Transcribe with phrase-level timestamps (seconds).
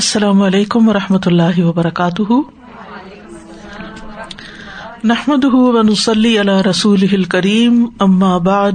[0.00, 2.32] السلام علیکم و رحمۃ اللہ وبرکاتہ۔
[5.04, 8.72] نحمد ونسلی علی رسول الکریم، اما بعد،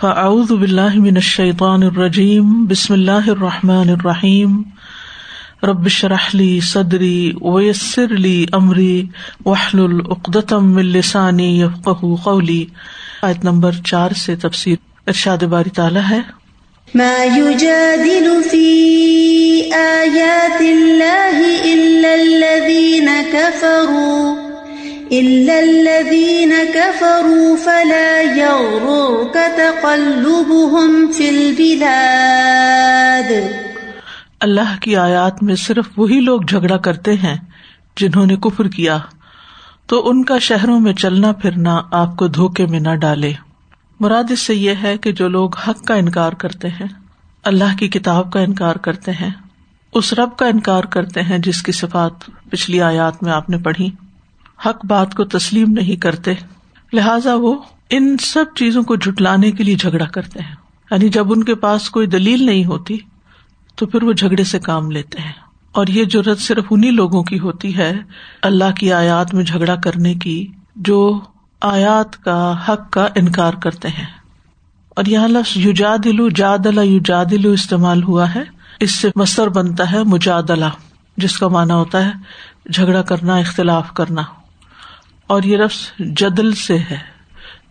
[0.00, 4.62] فاعوذ باللہ من الشیطان الرجیم، بسم اللہ الرحمٰن الرحیم۔
[5.62, 9.06] ربش رحلی صدری ویسر علی عمری
[9.44, 11.64] وحل العقدم السانی
[12.24, 12.66] قولی۔
[13.22, 14.76] آیت نمبر چار سے تفصیل
[15.06, 16.20] ارشاد باری تعالیٰ ہے۔
[16.94, 19.39] ما يجادل في
[19.72, 24.34] آيات الله إلا الذين كفروا،
[25.08, 33.32] إلا الذين كفروا فلا يغررك تقلبهم في البلاد.
[34.40, 37.36] اللہ کی آیات میں صرف وہی لوگ جھگڑا کرتے ہیں
[37.96, 38.98] جنہوں نے کفر کیا،
[39.86, 43.32] تو ان کا شہروں میں چلنا پھرنا آپ کو دھوکے میں نہ ڈالے۔
[44.00, 46.88] مراد اس سے یہ ہے کہ جو لوگ حق کا انکار کرتے ہیں،
[47.44, 49.30] اللہ کی کتاب کا انکار کرتے ہیں۔
[49.94, 52.12] اس رب کا انکار کرتے ہیں جس کی صفات
[52.50, 53.90] پچھلی آیات میں آپ نے پڑھی۔
[54.66, 56.34] حق بات کو تسلیم نہیں کرتے،
[56.92, 57.54] لہذا وہ
[57.90, 60.54] ان سب چیزوں کو جٹلانے کے لیے جھگڑا کرتے ہیں۔
[60.90, 62.98] یعنی جب ان کے پاس کوئی دلیل نہیں ہوتی،
[63.74, 65.32] تو پھر وہ جھگڑے سے کام لیتے ہیں۔
[65.72, 67.98] اور یہ ضرورت صرف انہیں لوگوں کی ہوتی ہے،
[68.42, 71.20] اللہ کی آیات میں جھگڑا کرنے کی، جو
[71.60, 74.06] آیات کا حق کا انکار کرتے ہیں۔
[74.88, 80.64] اور یہاں لفظ یوجادلو جادلا یوجادلو استعمال ہوا ہے۔ اس سے مستر بنتا ہے مجادلہ،
[81.16, 82.10] جس کا مانا ہوتا ہے
[82.72, 84.22] جھگڑا کرنا، اختلاف کرنا۔
[85.26, 86.98] اور یہ لفظ جدل سے ہے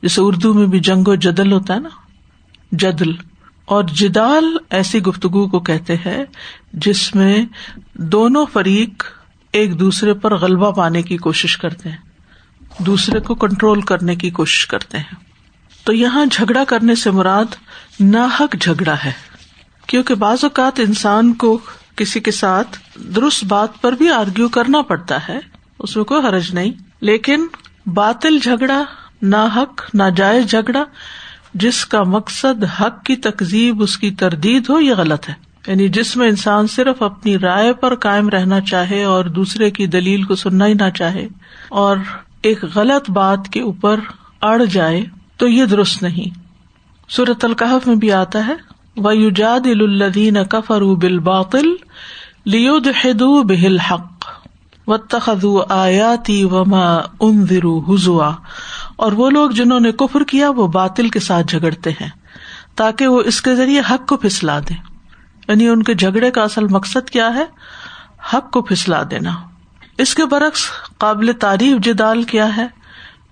[0.02, 1.90] جیسے اردو میں بھی جنگ و جدل ہوتا ہے نا۔
[2.72, 3.12] جدل۔
[3.66, 6.26] اور جدال ایسی گفتگو کو کہتے ہیں
[6.74, 7.46] جس میں
[7.94, 9.04] دونوں فریق
[9.52, 11.98] ایک دوسرے پر غلبہ پانے کی کوشش کرتے ہیں،
[12.80, 15.16] دوسرے کو کنٹرول کرنے کی کوشش کرتے ہیں۔
[15.84, 17.46] تو یہاں جھگڑا کرنے سے مراد
[18.00, 19.29] ناحک جھگڑا ہے۔
[19.90, 21.60] کیونکہ بعض اوقات انسان کو
[21.96, 25.40] کسی کے ساتھ درست بات پر بھی آرگیو کرنا پڑتا ہے،
[25.80, 27.48] اس میں کوئی حرج نہیں۔ لیکن
[27.86, 28.84] باطل جھگڑا
[29.22, 30.84] نا حق ناجائز جھگڑا،
[31.54, 35.34] جس کا مقصد حق کی تقزیب اس کی تردید ہو، یہ غلط ہے۔
[35.68, 40.24] یعنی جس میں انسان صرف اپنی رائے پر کائم رہنا چاہے اور دوسرے کی دلیل
[40.24, 41.28] کو سننا ہی نہ چاہے
[41.70, 41.98] اور
[42.42, 44.00] ایک غلط بات کے اوپر
[44.42, 45.06] اڑ جائے،
[45.38, 46.40] تو یہ درست نہیں۔
[47.10, 51.66] صورت القحف میں بھی آتا ہے ویوجاد الدین کفر بل باطل
[52.46, 54.26] لیود حدو بہل حق
[54.88, 56.44] و تخذو آیاتی
[58.96, 62.10] اور وہ لوگ جنہوں نے کفر کیا وہ باطل کے ساتھ جھگڑتے ہیں
[62.76, 64.90] تاکہ وہ اس کے ذریعے حق کو پھسلا دے
[65.48, 67.46] یعنی ان کے جھگڑے کا اصل مقصد کیا ہے؟
[68.34, 69.30] حق کو پھسلا دینا۔
[69.98, 70.62] اس کے برعکس
[70.98, 72.68] قابل تعریف جدال کیا ہے؟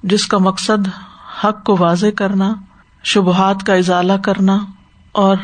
[0.04, 0.88] جس کا مقصد
[1.44, 2.54] حق کو واضح کرنا،
[3.04, 4.58] شبہات کا ازالہ کرنا
[5.12, 5.36] اور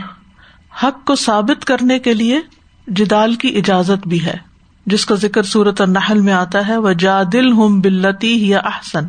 [0.83, 2.39] حق کو ثابت کرنے کے لیے
[2.87, 4.37] جدال کی اجازت بھی ہے،
[4.85, 9.05] جس کا ذکر صورت النحل میں آتا ہے وہ جا دل ہوں بلتی یا احسن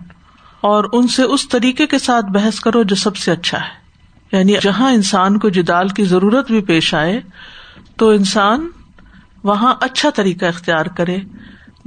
[0.60, 3.84] اور ان سے اس طریقے کے ساتھ بحث کرو جو سب سے اچھا ہے۔
[4.32, 7.20] یعنی جہاں انسان کو جدال کی ضرورت بھی پیش آئے،
[7.96, 8.68] تو انسان
[9.44, 11.18] وہاں اچھا طریقہ اختیار کرے،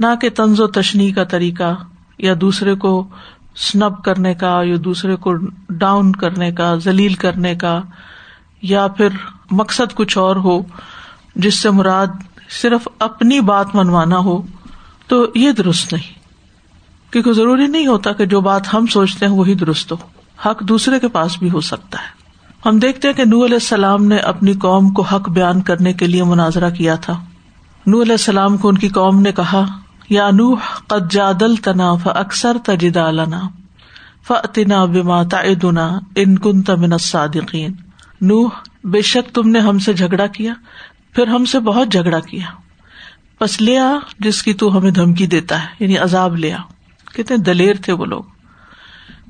[0.00, 1.74] نہ کہ تنز و تشنی کا طریقہ،
[2.18, 3.08] یا دوسرے کو
[3.56, 5.34] سنب کرنے کا، یا دوسرے کو
[5.70, 7.80] ڈاؤن کرنے کا، ذلیل کرنے کا،
[8.62, 9.08] یا پھر
[9.50, 10.62] مقصد کچھ اور ہو،
[11.36, 12.06] جس سے مراد
[12.48, 14.42] صرف اپنی بات منوانا ہو،
[15.06, 16.18] تو یہ درست نہیں۔
[17.12, 19.96] کیونکہ ضروری نہیں ہوتا کہ جو بات ہم سوچتے ہیں وہی درست ہو۔
[20.46, 22.18] حق دوسرے کے پاس بھی ہو سکتا ہے۔
[22.66, 26.06] ہم دیکھتے ہیں کہ نور علیہ السلام نے اپنی قوم کو حق بیان کرنے کے
[26.06, 27.24] لیے مناظرہ کیا تھا۔
[27.86, 29.64] نور علیہ السلام کو ان کی قوم نے کہا،
[30.10, 33.40] یا نوح، قد جادل تنا ف اکثر تجدا لنا
[34.26, 37.72] فتنا بما تعدنا ان کن تمن صادقین
[38.20, 38.48] نوح،
[38.84, 40.52] بے شک تم نے ہم سے جھگڑا کیا،
[41.12, 42.46] پھر ہم سے بہت جھگڑا کیا۔
[43.40, 46.56] بس لیا جس کی تو ہمیں دھمکی دیتا ہے یعنی عذاب لیا
[47.14, 48.22] کتنے دلیر تھے وہ لوگ۔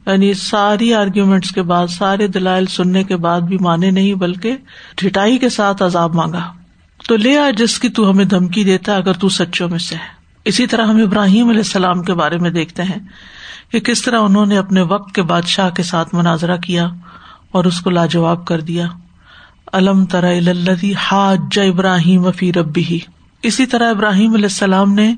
[0.07, 4.57] یعنی ساری آرگیومینٹس کے بعد، سارے دلائل سننے کے بعد بھی مانے نہیں، بلکہ
[4.97, 6.53] ٹھٹائی کے ساتھ عذاب مانگا۔
[7.09, 10.67] تو لیا جس کی تو ہمیں دھمکی دیتا اگر تو سچوں میں سے ہے۔ اسی
[10.67, 12.99] طرح ہم ابراہیم علیہ السلام کے بارے میں دیکھتے ہیں
[13.73, 16.89] کہ کس طرح انہوں نے اپنے وقت کے بادشاہ کے ساتھ مناظرہ کیا۔
[17.53, 18.87] اور اس کو لاجواب کر دیا۔
[19.73, 20.05] علم
[20.97, 22.99] حاج ابراہیم فی ربی ہی
[23.43, 25.15] اسی طرح ابراہیم علیہ السلام نے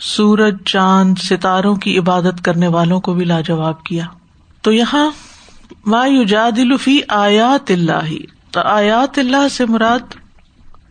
[0.00, 4.04] سورج، چاند، ستاروں کی عبادت کرنے والوں کو بھی لاجواب کیا۔
[4.62, 5.10] تو یہاں
[5.86, 6.06] ما
[6.80, 8.12] فی آیات اللہ۔
[8.50, 10.14] تو آیات اللہ سے مراد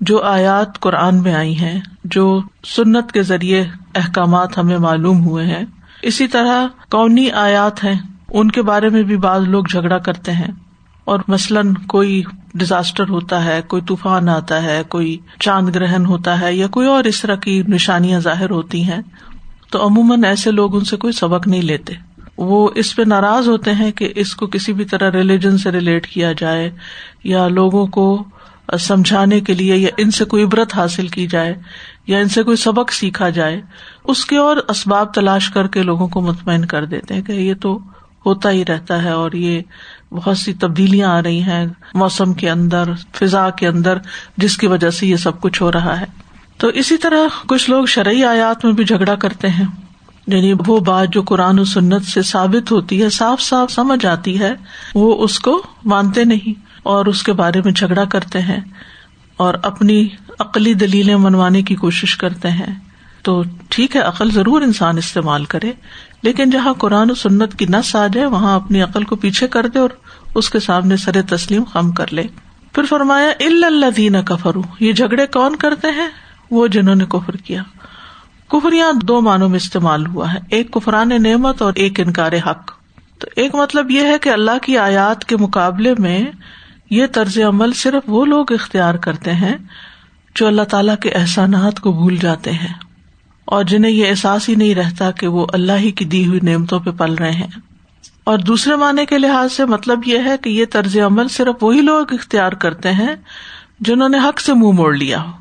[0.01, 2.41] جو آیات قرآن میں آئی ہیں، جو
[2.75, 3.65] سنت کے ذریعے
[3.95, 5.65] احکامات ہمیں معلوم ہوئے ہیں۔
[6.01, 7.95] اسی طرح کونی آیات ہیں،
[8.29, 10.64] ان کے بارے میں بھی بعض لوگ جھگڑا کرتے ہیں۔
[11.05, 12.21] اور مثلاً کوئی
[12.53, 17.03] ڈیزاسٹر ہوتا ہے، کوئی طوفان آتا ہے، کوئی چاند گرہن ہوتا ہے یا کوئی اور
[17.03, 19.01] اس طرح کی نشانیاں ظاہر ہوتی ہیں،
[19.71, 21.93] تو عموماً ایسے لوگ ان سے کوئی سبق نہیں لیتے۔
[22.37, 26.07] وہ اس پہ ناراض ہوتے ہیں کہ اس کو کسی بھی طرح ریلیجن سے ریلیٹ
[26.07, 26.69] کیا جائے
[27.23, 28.23] یا لوگوں کو
[28.79, 31.55] سمجھانے کے لیے یا ان سے کوئی عبرت حاصل کی جائے
[32.07, 33.61] یا ان سے کوئی سبق سیکھا جائے،
[34.03, 37.53] اس کے اور اسباب تلاش کر کے لوگوں کو مطمئن کر دیتے ہیں کہ یہ
[37.53, 37.79] تو
[38.25, 39.61] ہوتا ہی رہتا ہے اور یہ
[40.15, 42.83] بہت سی تبدیلیاں آ رہی ہیں موسم کے اندر،
[43.13, 43.97] فضا کے اندر،
[44.37, 46.05] جس کی وجہ سے یہ سب کچھ ہو رہا ہے۔
[46.57, 49.65] تو اسی طرح کچھ لوگ شرعی آیات میں بھی جھگڑا کرتے ہیں۔
[50.27, 54.39] یعنی وہ بات جو قرآن و سنت سے ثابت ہوتی ہے، صاف صاف سمجھ آتی
[54.39, 54.53] ہے،
[54.95, 58.59] وہ اس کو مانتے نہیں اور اس کے بارے میں جھگڑا کرتے ہیں
[59.37, 60.07] اور اپنی
[60.39, 62.84] عقلی دلیلیں منوانے کی کوشش کرتے ہیں۔
[63.25, 65.71] تو ٹھیک ہے، عقل ضرور انسان استعمال کرے،
[66.21, 69.67] لیکن جہاں قرآن و سنت کی نس آ جائے، وہاں اپنی عقل کو پیچھے کر
[69.67, 69.89] دے اور
[70.35, 72.23] اس کے سامنے سر تسلیم خم کر لے۔
[72.73, 76.07] پھر فرمایا اللہ دینا کفرو یہ جھگڑے کون کرتے ہیں؟
[76.51, 77.63] وہ جنہوں نے کفر کیا۔
[78.47, 82.71] کفر یہاں دو معنوں میں استعمال ہوا ہے، ایک کفران نعمت اور ایک انکار حق۔
[83.19, 86.25] تو ایک مطلب یہ ہے کہ اللہ کی آیات کے مقابلے میں
[86.89, 89.57] یہ طرز عمل صرف وہ لوگ اختیار کرتے ہیں
[90.35, 92.84] جو اللہ تعالی کے احسانات کو بھول جاتے ہیں۔
[93.45, 96.79] اور جنہیں یہ احساس ہی نہیں رہتا کہ وہ اللہ ہی کی دی ہوئی نعمتوں
[96.79, 97.47] پہ پل رہے ہیں۔
[98.23, 101.81] اور دوسرے معنی کے لحاظ سے مطلب یہ ہے کہ یہ طرز عمل صرف وہی
[101.81, 103.15] لوگ اختیار کرتے ہیں
[103.79, 105.31] جنہوں نے حق سے منہ مو موڑ لیا ہو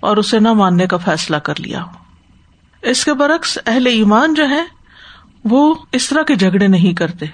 [0.00, 1.90] اور اسے نہ ماننے کا فیصلہ کر لیا ہو۔
[2.82, 4.64] اس کے برعکس اہل ایمان جو ہے
[5.44, 7.26] وہ اس طرح کے جھگڑے نہیں کرتے۔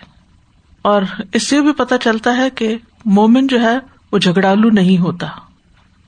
[0.83, 1.03] اور
[1.33, 3.79] اس سے بھی پتا چلتا ہے کہ مومن جو ہے،
[4.13, 5.27] وہ جھگڑالو نہیں ہوتا،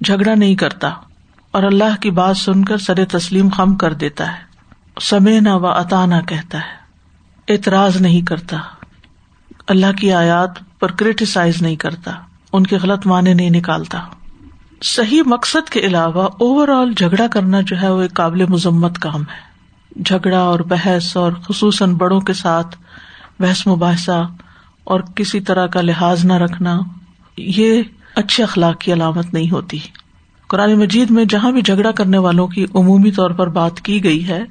[0.01, 0.91] جھگڑا نہیں کرتا۔
[1.51, 4.43] اور اللہ کی بات سن کر سر تسلیم خم کر دیتا ہے۔
[5.01, 6.79] سمے نہ و عطا نہ کہتا ہے۔
[7.49, 8.57] اعتراض نہیں کرتا۔
[9.69, 12.11] اللہ کی آیات پر کریٹیسائز نہیں کرتا۔
[12.53, 13.99] ان کے غلط معنی نہیں نکالتا۔
[14.83, 19.23] صحیح مقصد کے علاوہ اوور آل جھگڑا کرنا جو ہے وہ ایک قابل مذمت کام
[19.23, 19.49] ہے۔
[20.03, 22.77] جھگڑا اور بحث اور خصوصاً بڑوں کے ساتھ
[23.41, 24.29] بحث مباحثہ
[24.85, 26.81] اور کسی طرح کا لحاظ نہ رکھنا،
[27.37, 27.83] یہ
[28.15, 29.79] اچھے اخلاق کی علامت نہیں ہوتی۔
[30.49, 34.29] قرآن مجید میں جہاں بھی جھگڑا کرنے والوں کی عمومی طور پر بات کی گئی
[34.29, 34.45] ہے،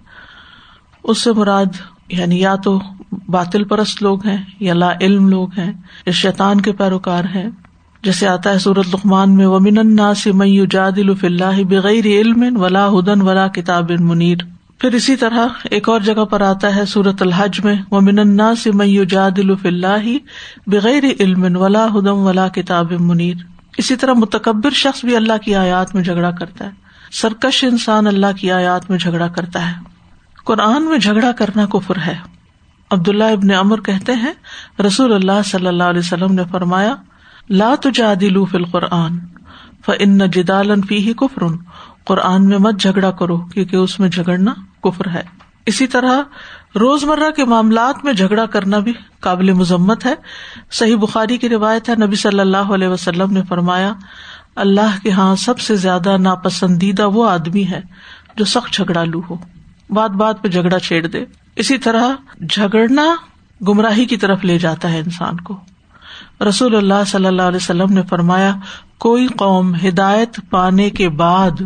[1.03, 1.65] اس سے مراد
[2.09, 2.79] یعنی یا تو
[3.27, 5.73] باطل پرست لوگ ہیں یا لا علم لوگ ہیں،
[6.05, 7.49] یا شیطان کے پیروکار ہیں۔
[8.03, 12.89] جیسے آتا ہے سورت لقمان میں، ومن الناس من يجادل في الله بغیر علم ولا
[12.89, 14.38] هدى ولا کتاب منیر۔
[14.79, 18.85] پھر اسی طرح ایک اور جگہ پر آتا ہے سورت الحج میں، ومن الناس من
[18.85, 20.17] يجادل في الله
[20.67, 25.95] بغیر علم ولا هدى ولا کتاب منیر۔ اسی طرح متکبر شخص بھی اللہ کی آیات
[25.95, 26.69] میں جھگڑا کرتا ہے۔
[27.12, 29.75] سرکش انسان اللہ کی آیات میں جھگڑا کرتا ہے۔
[30.45, 32.18] قرآن میں جھگڑا کرنا کفر ہے۔
[32.91, 34.33] عبداللہ ابن امر کہتے ہیں،
[34.81, 36.95] رسول اللہ صلی اللہ علیہ وسلم نے فرمایا،
[37.50, 39.19] لا تجادلوا فی القرآن
[39.85, 41.44] فان جدالا فیہ کفر۔
[42.06, 44.53] قرآن میں مت جھگڑا کرو، کیونکہ اس میں جھگڑنا
[44.83, 45.23] کفر ہے۔
[45.65, 46.21] اسی طرح
[46.79, 50.13] روز مرہ کے معاملات میں جھگڑا کرنا بھی قابل مذمت ہے۔
[50.71, 53.94] صحیح بخاری کی روایت ہے، نبی صلی اللہ علیہ وسلم نے فرمایا،
[54.56, 57.81] اللہ کے یہاں سب سے زیادہ ناپسندیدہ وہ آدمی ہے
[58.35, 59.35] جو سخت جھگڑا لو ہو۔
[59.89, 61.25] بات بات پہ جھگڑا چھیڑ دے۔
[61.56, 62.09] اسی طرح
[62.50, 63.15] جھگڑنا
[63.68, 65.59] گمراہی کی طرف لے جاتا ہے انسان کو۔
[66.47, 68.56] رسول اللہ صلی اللہ علیہ وسلم نے فرمایا،
[68.97, 71.62] کوئی قوم ہدایت پانے کے بعد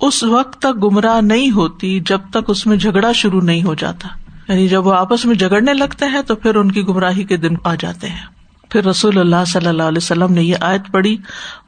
[0.00, 4.08] اس وقت تک گمراہ نہیں ہوتی جب تک اس میں جھگڑا شروع نہیں ہو جاتا۔
[4.50, 7.54] یعنی جب وہ آپس میں جھگڑنے لگتے ہیں تو پھر ان کی گمراہی کے دن
[7.64, 8.26] آ جاتے ہیں۔
[8.70, 11.16] پھر رسول اللہ صلی اللہ علیہ وسلم نے یہ آیت پڑھی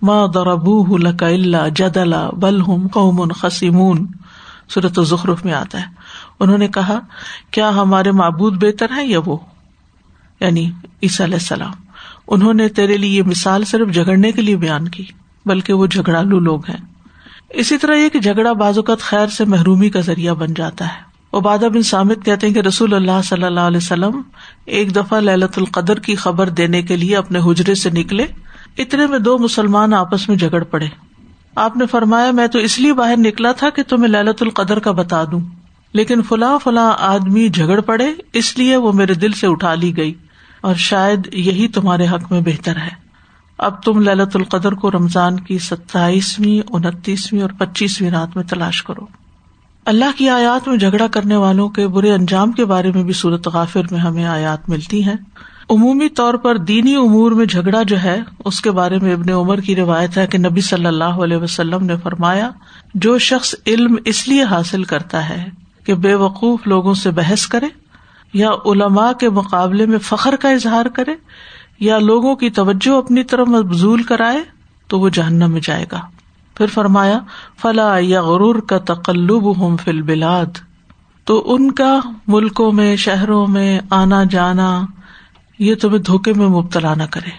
[0.02, 4.06] ماں دربو لک اللہ جد اللہ بل ہوں قوم خسیمون
[4.74, 5.86] صورت ظخرف میں آتا ہے۔
[6.40, 7.00] انہوں نے کہا،
[7.50, 9.36] کیا ہمارے معبود بہتر ہے یا وہ؟
[10.40, 10.70] یعنی
[11.02, 11.72] عیسی علیہ السلام۔
[12.28, 15.04] انہوں نے تیرے لیے یہ مثال صرف جھگڑنے کے لیے بیان کی،
[15.46, 16.84] بلکہ وہ جھگڑالو لوگ ہیں۔
[17.50, 21.68] اسی طرح یہ کہ جھگڑا بازوقت خیر سے محرومی کا ذریعہ بن جاتا ہے۔ عبادہ
[21.74, 24.20] بن سامد کہتے ہیں کہ رسول اللہ صلی اللہ علیہ وسلم
[24.64, 28.26] ایک دفعہ للت القدر کی خبر دینے کے لیے اپنے حجرے سے نکلے۔
[28.78, 30.86] اتنے میں دو مسلمان آپس میں جھگڑ پڑے۔
[31.56, 34.92] آپ نے فرمایا، میں تو اس لیے باہر نکلا تھا کہ تمہیں للت القدر کا
[34.92, 35.40] بتا دوں۔
[35.92, 40.14] لیکن فلاں فلاں آدمی جھگڑ پڑے، اس لیے وہ میرے دل سے اٹھا لی گئی۔
[40.60, 43.02] اور شاید یہی تمہارے حق میں بہتر ہے۔
[43.58, 49.21] اب تم للت القدر کو رمضان کی ستائیسویں، انتیسویں اور پچیسویں رات میں تلاش کرو۔
[49.86, 53.46] اللہ کی آیات میں جھگڑا کرنے والوں کے برے انجام کے بارے میں بھی صورت
[53.46, 55.14] غافر میں ہمیں آیات ملتی ہیں۔
[55.70, 59.60] عمومی طور پر دینی امور میں جھگڑا جو ہے، اس کے بارے میں ابن عمر
[59.60, 62.50] کی روایت ہے کہ نبی صلی اللہ علیہ وسلم نے فرمایا،
[62.94, 65.44] جو شخص علم اس لیے حاصل کرتا ہے
[65.84, 67.68] کہ بے وقوف لوگوں سے بحث کرے
[68.32, 71.14] یا علماء کے مقابلے میں فخر کا اظہار کرے
[71.80, 74.42] یا لوگوں کی توجہ اپنی طرف مبزول کرائے،
[74.88, 76.00] تو وہ جہنم میں جائے گا۔
[76.54, 77.18] پھر فرمایا،
[77.62, 80.46] فلا یا غرور کا تقلب ہوں فل بلاد
[81.24, 84.82] تو ان کا ملکوں میں، شہروں میں آنا جانا،
[85.58, 87.30] یہ تمہیں دھوکے میں مبتلا نہ کرے۔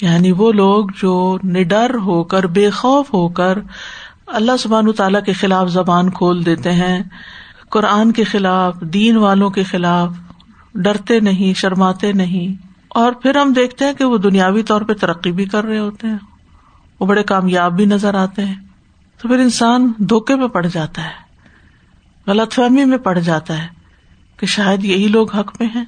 [0.00, 3.58] یعنی وہ لوگ جو نڈر ہو کر، بے خوف ہو کر
[4.26, 7.02] اللہ سبحان تعالیٰ کے خلاف زبان کھول دیتے ہیں،
[7.70, 10.12] قرآن کے خلاف، دین والوں کے خلاف،
[10.74, 15.32] ڈرتے نہیں، شرماتے نہیں۔ اور پھر ہم دیکھتے ہیں کہ وہ دنیاوی طور پہ ترقی
[15.32, 16.35] بھی کر رہے ہوتے ہیں۔
[17.00, 18.54] وہ بڑے کامیاب بھی نظر آتے ہیں۔
[19.22, 21.10] تو پھر انسان دھوکے میں پڑ جاتا ہے،
[22.26, 23.68] غلط فہمی میں پڑ جاتا ہے
[24.36, 25.84] کہ شاید یہی لوگ حق میں ہیں۔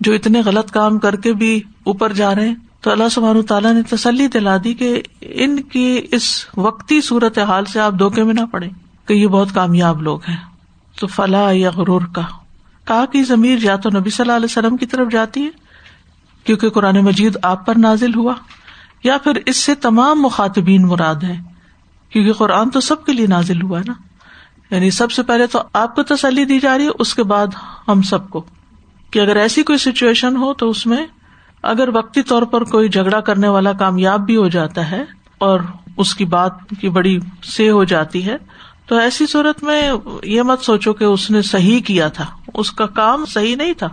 [0.00, 3.72] جو اتنے غلط کام کر کے بھی اوپر جا رہے ہیں۔ تو اللہ سبحان تعالیٰ
[3.72, 8.34] نے تسلی دلا دی کہ ان کی اس وقتی صورت حال سے آپ دھوکے میں
[8.34, 8.68] نہ پڑے
[9.06, 10.36] کہ یہ بہت کامیاب لوگ ہیں۔
[11.00, 12.22] تو فلاح یا غرور کا۔
[12.84, 15.50] کہا کہ ضمیر یا تو نبی صلی اللہ علیہ وسلم کی طرف جاتی ہے،
[16.44, 18.34] کیونکہ قرآن مجید آپ پر نازل ہوا۔
[19.04, 21.36] یا پھر اس سے تمام مخاطبین مراد ہے
[22.10, 23.94] کیونکہ قرآن تو سب کے لیے نازل ہوا ہے نا۔
[24.74, 27.46] یعنی سب سے پہلے تو آپ کو تسلی دی جا رہی ہے، اس کے بعد
[27.88, 28.44] ہم سب کو۔
[29.10, 31.06] کہ اگر ایسی کوئی سچویشن ہو تو اس میں
[31.62, 35.04] اگر وقتی طور پر کوئی جھگڑا کرنے والا کامیاب بھی ہو جاتا ہے
[35.38, 35.60] اور
[35.96, 37.18] اس کی بات کی بڑی
[37.56, 38.36] سے ہو جاتی ہے،
[38.86, 39.92] تو ایسی صورت میں
[40.22, 43.88] یہ مت سوچو کہ اس نے صحیح کیا تھا۔ اس کا کام صحیح نہیں تھا۔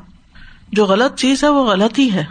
[0.72, 2.26] جو غلط چیز ہے وہ غلط ہی ہے۔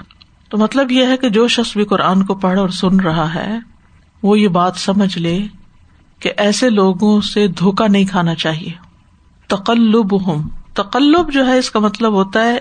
[0.57, 3.59] تو مطلب یہ ہے کہ جو شخص بھی قرآن کو پڑھ اور سن رہا ہے،
[4.23, 5.47] وہ یہ بات سمجھ لے
[6.21, 8.73] کہ ایسے لوگوں سے دھوکا نہیں کھانا چاہیے۔
[9.47, 12.59] تقلب ہوں تقلب جو ہے، اس کا مطلب ہوتا ہے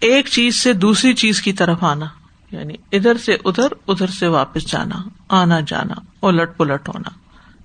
[0.00, 2.06] ایک چیز سے دوسری چیز کی طرف آنا
[2.50, 7.10] یعنی ادھر سے ادھر ادھر سے واپس جانا، آنا جانا، الٹ پلٹ ہونا۔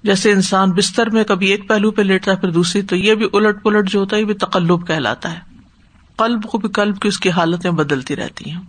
[0.04, 3.26] جیسے انسان بستر میں کبھی ایک پہلو پہ لیٹتا ہے، پھر دوسری، تو یہ بھی
[3.34, 5.40] الٹ پلٹ جو ہوتا ہے، یہ بھی تقلب کہلاتا ہے۔
[6.18, 8.62] قلب کو بھی قلب کی اس کی حالتیں بدلتی رہتی ہیں۔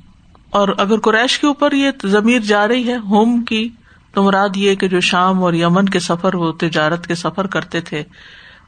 [0.54, 3.68] اور اگر قریش کے اوپر یہ ضمیر جا رہی ہے ہوم کی،
[4.12, 7.80] تو مراد یہ کہ جو شام اور یمن کے سفر وہ تجارت کے سفر کرتے
[7.80, 8.02] تھے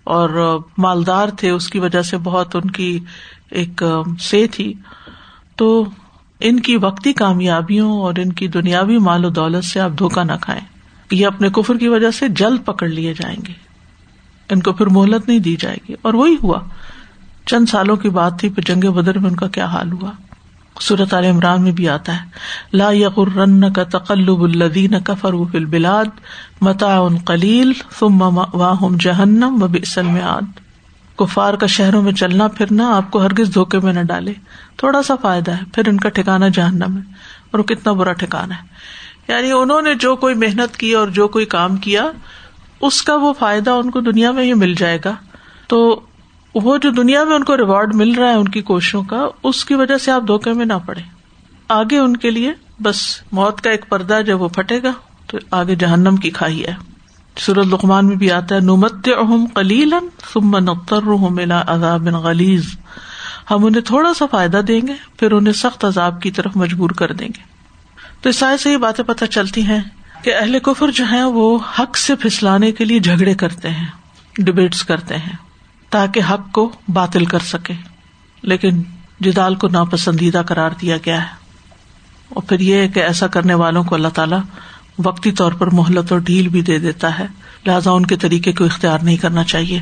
[0.04, 2.98] اور مالدار تھے، اس کی وجہ سے بہت ان کی
[3.50, 3.82] ایک
[4.20, 4.74] سے تھی۔
[5.56, 5.84] تو
[6.40, 10.32] ان کی وقتی کامیابیوں اور ان کی دنیاوی مال و دولت سے آپ دھوکا نہ
[10.40, 10.62] کھائیں۔
[11.10, 13.52] یہ اپنے کفر کی وجہ سے جلد پکڑ لیے جائیں گے۔
[14.50, 16.60] ان کو پھر مہلت نہیں دی جائے گی۔ اور وہی ہوا۔
[17.46, 20.10] چند سالوں کی بات تھی، پھر جنگ بدر میں ان کا کیا حال ہوا؟
[20.80, 22.28] صورت عال عمران میں بھی آتا ہے۔
[22.72, 26.04] لا یقرن کا تقلب الدین کفر فل بلاد
[26.60, 28.22] متا ان کلیل ثم
[28.54, 30.42] واہم جہنم و بسل میں آد
[31.16, 34.32] کفار کا شہروں میں چلنا پھرنا آپ کو ہرگز دھوکے میں نہ ڈالے۔
[34.76, 37.02] تھوڑا سا فائدہ ہے، پھر ان کا ٹھکانا جہنم ہے۔
[37.50, 38.62] اور وہ کتنا برا ٹھکانا ہے۔
[39.28, 42.04] یعنی انہوں نے جو کوئی محنت کی اور جو کوئی کام کیا،
[42.80, 45.14] اس کا وہ فائدہ ان کو دنیا میں ہی مل جائے گا۔
[45.66, 46.00] تو
[46.62, 49.64] وہ جو دنیا میں ان کو ریوارڈ مل رہا ہے ان کی کوششوں کا، اس
[49.64, 51.00] کی وجہ سے آپ دھوکے میں نہ پڑے
[51.68, 54.92] آگے ان کے لیے بس موت کا ایک پردہ جب وہ پھٹے گا،
[55.26, 56.74] تو آگے جہنم کی کھائی ہے۔
[57.38, 59.94] سورت لقمان میں بھی آتا ہے نمت اہم کلیل
[60.32, 60.56] ثم
[61.34, 62.76] ملا عذاب غلیز
[63.50, 67.12] ہم انہیں تھوڑا سا فائدہ دیں گے، پھر انہیں سخت عذاب کی طرف مجبور کر
[67.12, 67.42] دیں گے۔
[68.20, 69.80] تو اس سے یہ باتیں پتہ چلتی ہیں
[70.22, 73.86] کہ اہل کفر جو ہے وہ حق سے پھسلانے کے لیے جھگڑے کرتے ہیں
[74.38, 75.45] ڈبیٹس کرتے ہیں۔
[75.90, 77.74] تاکہ حق کو باطل کر سکے۔
[78.42, 78.82] لیکن
[79.20, 81.46] جدال کو ناپسندیدہ قرار دیا گیا ہے۔
[82.28, 84.40] اور پھر یہ کہ ایسا کرنے والوں کو اللہ تعالیٰ
[85.04, 87.26] وقتی طور پر مہلت اور ڈھیل بھی دے دیتا ہے۔
[87.66, 89.80] لہٰذا ان کے طریقے کو اختیار نہیں کرنا چاہیے۔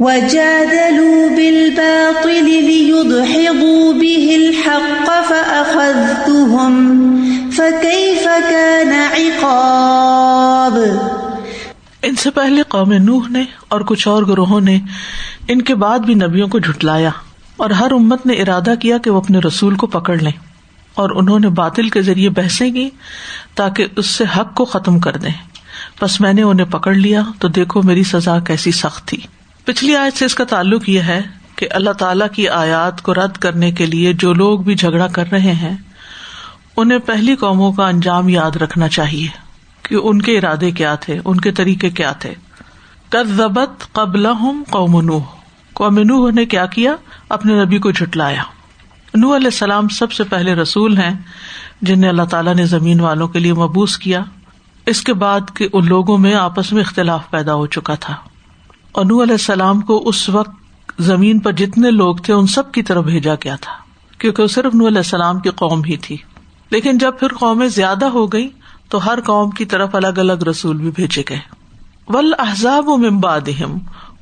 [0.00, 6.74] وجادلوا بالباطل ليدحضوا به الحق فأخذتهم
[7.50, 10.78] فكيف كان عقاب
[12.02, 14.78] ان سے پہلے قوم نوح نے اور کچھ اور گروہوں نے
[15.48, 17.10] ان کے بعد بھی نبیوں کو جھٹلایا
[17.56, 20.53] اور ہر امت نے ارادہ کیا کہ وہ اپنے رسول کو پکڑ لیں۔
[20.94, 22.90] اور انہوں نے باطل کے ذریعے بحثیں کی
[23.54, 25.32] تاکہ اس سے حق کو ختم کر دیں۔
[26.02, 29.18] بس میں نے انہیں پکڑ لیا تو دیکھو میری سزا کیسی سخت تھی۔
[29.64, 31.20] پچھلی آیت سے اس کا تعلق یہ ہے
[31.56, 35.24] کہ اللہ تعالی کی آیات کو رد کرنے کے لیے جو لوگ بھی جھگڑا کر
[35.32, 35.76] رہے ہیں،
[36.76, 39.28] انہیں پہلی قوموں کا انجام یاد رکھنا چاہیے
[39.82, 42.34] کہ ان کے ارادے کیا تھے، ان کے طریقے کیا تھے۔
[43.24, 44.26] ضبط قبل
[44.70, 45.22] قوم نوح۔
[45.72, 46.94] قوم نوح نے کیا کیا؟
[47.28, 48.42] اپنے نبی کو جھٹلایا۔
[49.14, 51.14] نو علیہ السلام سب سے پہلے رسول ہیں،
[51.82, 54.22] جنہیں اللہ تعالیٰ نے زمین والوں کے لیے مبوس کیا۔
[54.86, 58.14] اس کے بعد کے ان لوگوں میں آپس میں اختلاف پیدا ہو چکا تھا۔
[58.94, 60.50] انو علیہ السلام کو اس وقت
[60.98, 63.72] زمین پر جتنے لوگ تھے، ان سب کی طرف بھیجا گیا تھا،
[64.18, 66.16] کیونکہ وہ صرف نور علیہ السلام کی قوم ہی تھی۔
[66.70, 68.48] لیکن جب پھر قومیں زیادہ ہو گئی
[68.88, 71.38] تو ہر قوم کی طرف الگ الگ رسول بھی بھیجے گئے۔
[72.08, 73.48] ول احزاب و ممباد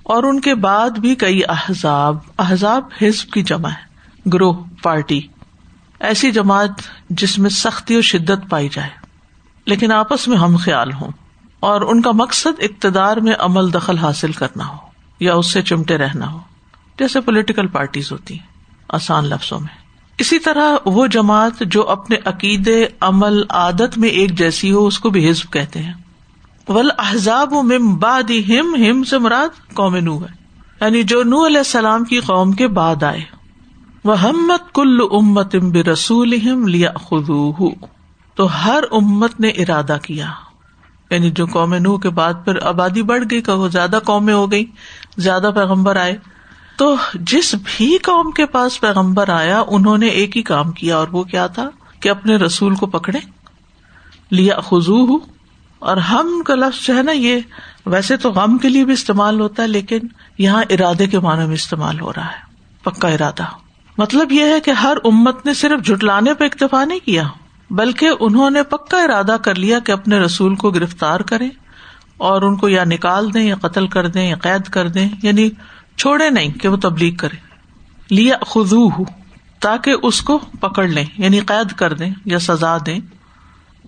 [0.02, 3.91] اور ان کے بعد بھی کئی احزاب احزاب حزب کی جمع ہے
[4.26, 4.52] گروہ،
[4.82, 5.20] پارٹی،
[6.00, 6.70] ایسی جماعت
[7.10, 8.90] جس میں سختی اور شدت پائی جائے۔
[9.66, 11.08] لیکن آپس میں ہم خیال ہوں
[11.60, 14.76] اور ان کا مقصد اقتدار میں عمل دخل حاصل کرنا ہو
[15.20, 16.38] یا اس سے چمٹے رہنا ہو۔
[16.98, 18.46] جیسے پولیٹیکل پارٹیز ہوتی ہیں،
[18.88, 19.82] آسان لفظوں میں۔
[20.18, 25.10] اسی طرح وہ جماعت جو اپنے عقیدے، عمل، عادت میں ایک جیسی ہو، اس کو
[25.10, 25.92] بھی حزب کہتے ہیں۔
[26.68, 27.52] ول احزاب
[27.98, 30.44] باد ہم ہم سے مراد قوم نو ہے۔
[30.80, 33.41] یعنی جو نو علیہ السلام کی قوم کے بعد آئے۔
[34.04, 35.56] وہ ہمت کل امت
[35.92, 36.30] رسول
[36.70, 37.52] لیا خدو
[38.34, 40.26] تو ہر امت نے ارادہ کیا۔
[41.10, 44.52] یعنی جو قوم نو کے بعد پھر آبادی بڑھ گئی، کہ وہ زیادہ قومیں ہو
[44.52, 44.64] گئی
[45.16, 46.16] زیادہ پیغمبر آئے۔
[46.76, 51.08] تو جس بھی قوم کے پاس پیغمبر آیا، انہوں نے ایک ہی کام کیا، اور
[51.08, 53.18] وہ کیا تھا؟ کہ اپنے رسول کو پکڑے۔
[54.30, 55.16] لیا خزو
[55.78, 57.40] اور ہم کا لفظ جو ہے نا، یہ
[57.86, 59.98] ویسے تو غم کے لیے بھی استعمال ہوتا ہے، لیکن
[60.38, 63.61] یہاں ارادے کے معنی میں استعمال ہو رہا ہے۔ پکا ارادہ۔
[63.98, 67.24] مطلب یہ ہے کہ ہر امت نے صرف جٹلانے پہ اکتفا نہیں کیا،
[67.70, 71.48] بلکہ انہوں نے پکا ارادہ کر لیا کہ اپنے رسول کو گرفتار کرے
[72.16, 75.48] اور ان کو یا نکال دیں یا قتل کر دیں یا قید کر دیں یعنی
[75.96, 77.36] چھوڑے نہیں کہ وہ تبلیغ کرے
[78.10, 79.04] لیا خزو
[79.60, 82.98] تاکہ اس کو پکڑ لیں یعنی قید کر دیں یا سزا دیں۔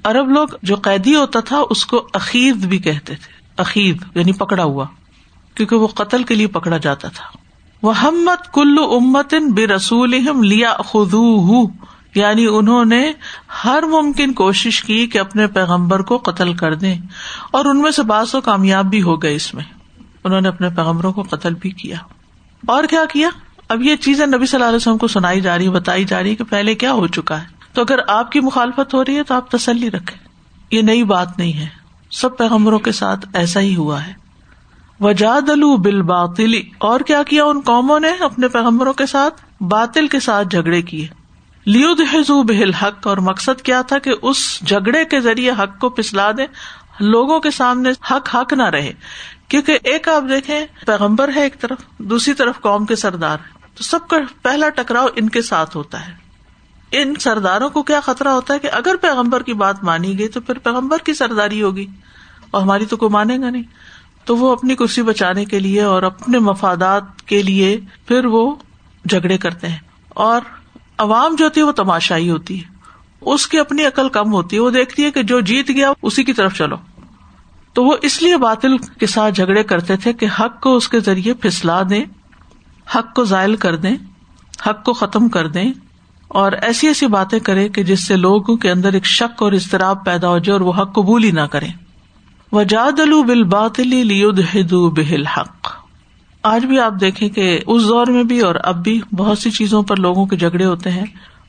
[0.05, 4.63] ارب لوگ جو قیدی ہوتا تھا، اس کو عقید بھی کہتے تھے عقید یعنی پکڑا
[4.63, 4.87] ہوا،
[5.55, 7.44] کیونکہ وہ قتل کے لیے پکڑا جاتا تھا۔
[7.85, 10.11] وہ ہمت کلو امت بے رسول
[10.47, 11.63] لیا خدو
[12.15, 13.13] یعنی انہوں نے
[13.65, 16.95] ہر ممکن کوشش کی کہ اپنے پیغمبر کو قتل کر دیں۔
[17.51, 19.65] اور ان میں سے بعض کامیاب بھی ہو گئے اس میں۔
[20.25, 21.97] انہوں نے اپنے پیغمبروں کو قتل بھی کیا۔
[22.67, 23.29] اور کیا کیا؟
[23.69, 26.31] اب یہ چیزیں نبی صلی اللہ علیہ وسلم کو سنائی جا رہی بتائی جا رہی
[26.31, 29.23] ہے کہ پہلے کیا ہو چکا ہے۔ تو اگر آپ کی مخالفت ہو رہی ہے
[29.23, 30.17] تو آپ تسلی رکھے
[30.77, 31.67] یہ نئی بات نہیں ہے۔
[32.11, 34.24] سب پیغمبروں کے ساتھ ایسا ہی ہوا ہے۔
[35.01, 40.21] وجاد بل باطلی اور کیا کیا ان قوموں نے اپنے پیغمبروں کے ساتھ؟ باطل کے
[40.21, 41.07] ساتھ جھگڑے کیے۔
[41.65, 45.89] لیود حضو بہل حق اور مقصد کیا تھا کہ اس جھگڑے کے ذریعے حق کو
[45.89, 46.43] پسلا دے
[47.01, 48.93] لوگوں کے سامنے حق حق نہ رہے۔
[49.49, 53.39] کیونکہ ایک آپ دیکھیں، پیغمبر ہے ایک طرف، دوسری طرف قوم کے سردار۔
[53.75, 56.13] تو سب کا پہلا ٹکراؤ ان کے ساتھ ہوتا ہے۔
[56.93, 60.41] ان سرداروں کو کیا خطرہ ہوتا ہے کہ اگر پیغمبر کی بات مانی گئی تو
[60.41, 61.87] پھر پیغمبر کی سرداری ہوگی۔
[62.51, 63.63] اور ہماری تو کوئی مانے گا نہیں۔
[64.25, 68.55] تو وہ اپنی کرسی بچانے کے لیے اور اپنے مفادات کے لیے پھر وہ
[69.09, 70.41] جھگڑے کرتے ہیں۔ اور
[70.99, 72.75] عوام جو ہوتی ہے وہ تماشائی ہوتی ہے۔
[73.21, 76.25] اس کی اپنی عقل کم ہوتی ہے۔ وہ دیکھتی ہے کہ جو جیت گیا اسی
[76.25, 76.77] کی طرف چلو۔
[77.73, 81.01] تو وہ اس لیے باطل کے ساتھ جھگڑے کرتے تھے کہ حق کو اس کے
[81.01, 82.05] ذریعے پھسلا دیں،
[82.95, 83.97] حق کو ضائل کر دیں،
[84.67, 85.73] حق کو ختم کر دیں۔
[86.29, 90.05] اور ایسی ایسی باتیں کرے کہ جس سے لوگوں کے اندر ایک شک اور اضطراب
[90.05, 91.67] پیدا ہو جائے اور وہ حق قبول ہی نہ کرے
[92.55, 95.67] وجاد بل باطلی لیدو بہل حق
[96.43, 99.83] آج بھی آپ دیکھیں کہ اس دور میں بھی اور اب بھی بہت سی چیزوں
[99.83, 101.05] پر لوگوں کے جھگڑے ہوتے ہیں۔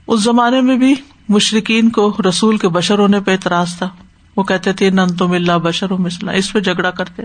[0.07, 0.95] اس زمانے میں بھی
[1.29, 3.89] مشرقین کو رسول کے بشر ہونے پہ اعتراض تھا۔
[4.37, 7.23] وہ کہتے تھے نن تو ملا بشر و مسلح اس پہ جھگڑا کرتے۔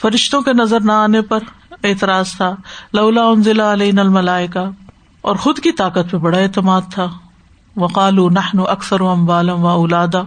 [0.00, 1.38] فرشتوں کے نظر نہ آنے پر
[1.84, 2.54] اعتراض تھا۔
[2.92, 4.70] لولا ضلع علیہ نل ملائے کا
[5.20, 7.06] اور خود کی طاقت پہ بڑا اعتماد تھا۔
[7.76, 10.22] وقال نہن اکثر و امبالم و اولادا۔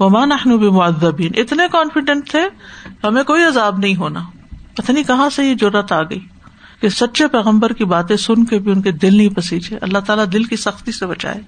[0.00, 0.26] و ماں
[1.36, 2.42] اتنے کانفیڈینٹ تھے،
[3.04, 4.20] ہمیں کوئی عذاب نہیں ہونا۔
[4.74, 6.20] پتہ نہیں کہاں سے یہ ضرورت آ گئی
[6.80, 10.24] کہ سچے پیغمبر کی باتیں سن کے بھی ان کے دل نہیں پسیجے۔ اللہ تعالیٰ
[10.32, 11.40] دل کی سختی سے بچائے۔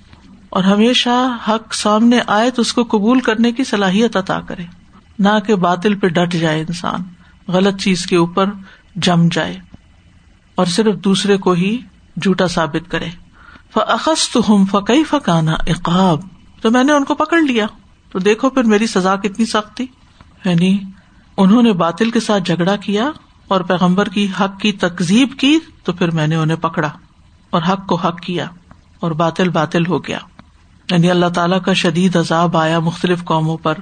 [0.50, 4.64] اور ہمیشہ حق سامنے آئے تو اس کو قبول کرنے کی صلاحیت عطا کرے۔
[5.18, 7.00] نہ کہ باطل پہ ڈٹ جائے انسان۔
[7.48, 8.50] غلط چیز کے اوپر
[8.96, 9.56] جم جائے۔
[10.54, 11.78] اور صرف دوسرے کو ہی
[12.22, 13.08] جھوٹا ثابت کرے۔
[13.74, 16.20] فخص ہم فقی فکانا اقاب
[16.62, 17.66] تو میں نے ان کو پکڑ لیا۔
[18.14, 19.86] تو دیکھو پھر میری سزا کتنی سخت تھی۔
[20.44, 20.78] یعنی
[21.36, 23.10] انہوں نے باطل کے ساتھ جھگڑا کیا
[23.48, 26.90] اور پیغمبر کی حق کی تکزیب کی تو پھر میں نے انہیں پکڑا
[27.50, 28.46] اور حق کو حق کیا
[29.00, 30.18] اور باطل باطل ہو گیا۔
[30.90, 33.74] یعنی اللہ تعالیٰ کا شدید عذاب آیا مختلف قوموں پر۔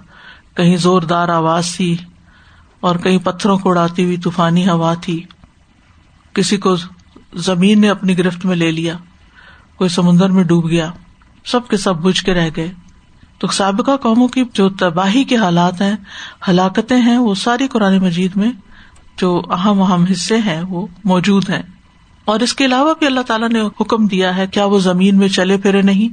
[0.57, 1.97] کہیں زوردار آواز تھی
[2.81, 5.23] اور کہیں پتھروں کو اڑاتی ہوئی طوفانی ہوا تھی۔
[6.33, 6.77] کسی کو
[7.35, 8.95] زمین نے اپنی گرفت میں لے لیا،
[9.77, 10.91] کوئی سمندر میں ڈوب گیا،
[11.45, 12.73] سب کے سب بج کے رہ گئے۔
[13.43, 15.97] تو سابقہ قوموں کی جو تباہی کے حالات ہیں،
[16.49, 18.53] ہلاکتیں ہیں، وہ ساری قرآن مجید میں
[19.17, 21.63] جو اہم اہم حصے ہیں، وہ موجود ہیں۔
[22.25, 25.29] اور اس کے علاوہ بھی اللہ تعالیٰ نے حکم دیا ہے، کیا وہ زمین میں
[25.29, 26.09] چلے پھرے نہیں؟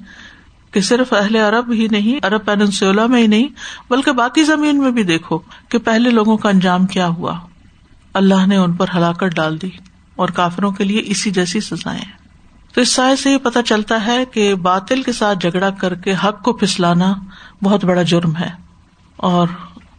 [0.73, 3.47] کہ صرف اہل عرب ہی نہیں، عرب پینسولا میں ہی نہیں،
[3.89, 5.39] بلکہ باقی زمین میں بھی دیکھو
[5.69, 7.39] کہ پہلے لوگوں کا انجام کیا ہوا۔
[8.13, 9.69] اللہ نے ان پر ہلاکت ڈال دی
[10.15, 12.18] اور کافروں کے لیے اسی جیسی سزائیں
[12.73, 16.13] تو اس سائے سے یہ پتا چلتا ہے کہ باطل کے ساتھ جھگڑا کر کے
[16.13, 17.13] حق کو پھسلانا
[17.63, 18.49] بہت بڑا جرم ہے
[19.15, 19.47] اور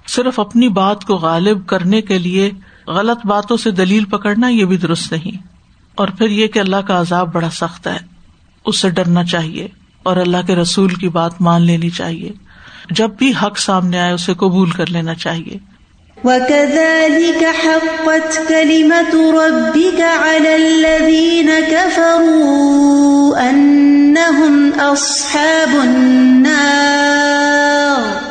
[0.07, 2.51] صرف اپنی بات کو غالب کرنے کے لیے
[2.87, 5.47] غلط باتوں سے دلیل پکڑنا یہ بھی درست نہیں۔
[5.95, 7.99] اور پھر یہ کہ اللہ کا عذاب بڑا سخت ہے۔
[8.65, 9.69] اس سے ڈرنا چاہیے
[10.03, 12.33] اور اللہ کے رسول کی بات مان لینی چاہیے۔
[12.91, 15.70] جب بھی حق سامنے آئے اسے قبول کر لینا چاہیے۔
[16.25, 28.25] وَكَذَلِكَ حَقَّتْ كَلِمَةُ رَبِّكَ عَلَى الَّذِينَ كَفَرُوا أَنَّهُمْ أَصْحَابُ النَّارِ۔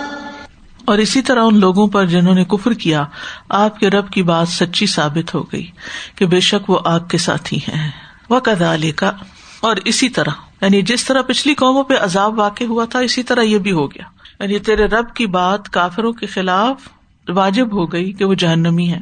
[0.85, 3.05] اور اسی طرح ان لوگوں پر جنہوں نے کفر کیا،
[3.49, 5.67] آپ کے رب کی بات سچی ثابت ہو گئی
[6.15, 7.91] کہ بے شک وہ آگ کے ساتھی ہیں۔
[8.29, 9.11] وہ کدا کا
[9.59, 13.41] اور اسی طرح یعنی جس طرح پچھلی قوموں پہ عذاب واقع ہوا تھا، اسی طرح
[13.41, 16.98] یہ بھی ہو گیا۔ یعنی تیرے رب کی بات کافروں کے خلاف
[17.31, 18.99] واجب ہو گئی کہ وہ جہنمی ہے۔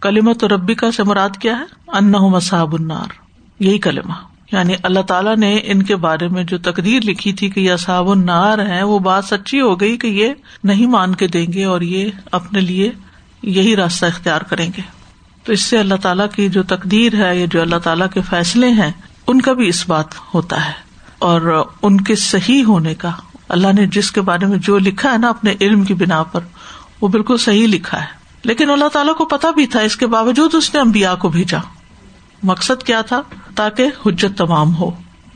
[0.00, 3.08] کلیمت و ربی کا سے مراد کیا ہے؟ ان مصاب النار۔
[3.60, 4.12] یہی کلمہ۔
[4.52, 8.10] یعنی اللہ تعالیٰ نے ان کے بارے میں جو تقدیر لکھی تھی کہ یہ اصحاب
[8.10, 10.28] النار ہے وہ بات سچی ہو گئی کہ یہ
[10.64, 12.92] نہیں مان کے دیں گے اور یہ اپنے لیے
[13.42, 14.82] یہی راستہ اختیار کریں گے۔
[15.44, 18.68] تو اس سے اللہ تعالیٰ کی جو تقدیر ہے یا جو اللہ تعالیٰ کے فیصلے
[18.68, 18.90] ہیں،
[19.26, 20.72] ان کا بھی اس بات ہوتا ہے۔
[21.18, 23.10] اور ان کے صحیح ہونے کا،
[23.48, 26.40] اللہ نے جس کے بارے میں جو لکھا ہے نا اپنے علم کی بنا پر
[27.00, 28.06] وہ بالکل صحیح لکھا ہے۔
[28.44, 31.58] لیکن اللہ تعالیٰ کو پتا بھی تھا، اس کے باوجود اس نے امبیا کو بھیجا۔
[32.42, 33.22] مقصد کیا تھا؟
[33.54, 34.90] تاکہ حجت تمام ہو۔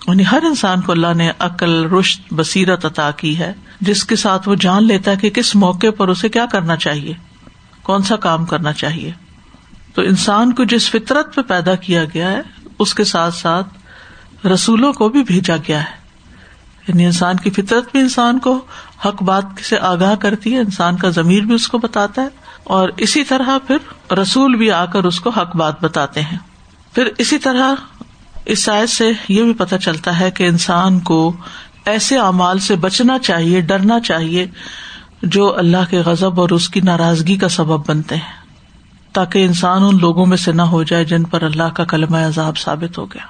[0.07, 4.48] یعنی ہر انسان کو اللہ نے عقل رشت بصیرت عطا کی ہے۔ جس کے ساتھ
[4.48, 7.14] وہ جان لیتا ہے کہ کس موقع پر اسے کیا کرنا چاہیے،
[7.83, 9.12] کون سا کام کرنا چاہیے۔
[9.94, 12.42] تو انسان کو جس فطرت پہ پیدا کیا گیا ہے،
[12.79, 13.68] اس کے ساتھ ساتھ
[14.46, 16.01] رسولوں کو بھی بھیجا گیا ہے۔
[16.88, 18.59] یعنی انسان کی فطرت بھی انسان کو
[19.05, 22.29] حق بات سے آگاہ کرتی ہے، انسان کا ضمیر بھی اس کو بتاتا ہے،
[22.64, 26.38] اور اسی طرح پھر رسول بھی آ کر اس کو حق بات بتاتے ہیں۔
[26.92, 27.75] پھر اسی طرح
[28.45, 31.33] اس سائز سے یہ بھی پتہ چلتا ہے کہ انسان کو
[31.85, 34.47] ایسے اعمال سے بچنا چاہیے، ڈرنا چاہیے
[35.23, 38.40] جو اللہ کے غزب اور اس کی ناراضگی کا سبب بنتے ہیں،
[39.12, 42.59] تاکہ انسان ان لوگوں میں سے نہ ہو جائے جن پر اللہ کا کلمہ عذاب
[42.59, 43.27] ثابت ہو گیا۔